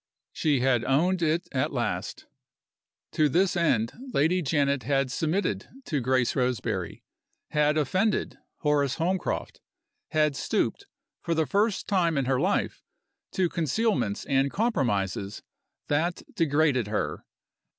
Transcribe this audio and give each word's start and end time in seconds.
She 0.33 0.61
had 0.61 0.83
owned 0.85 1.21
it 1.21 1.47
at 1.51 1.71
last! 1.71 2.25
To 3.11 3.29
this 3.29 3.55
end 3.55 3.93
Lady 4.15 4.41
Janet 4.41 4.81
had 4.81 5.11
submitted 5.11 5.67
to 5.85 5.99
Grace 6.01 6.35
Roseberry; 6.35 7.03
had 7.51 7.77
offended 7.77 8.39
Horace 8.61 8.95
Holmcroft; 8.95 9.59
had 10.09 10.35
stooped, 10.35 10.87
for 11.21 11.35
the 11.35 11.45
first 11.45 11.85
time 11.87 12.17
in 12.17 12.25
her 12.25 12.39
life, 12.39 12.81
to 13.33 13.47
concealments 13.47 14.25
and 14.25 14.49
compromises 14.49 15.43
that 15.87 16.23
degraded 16.33 16.87
her. 16.87 17.23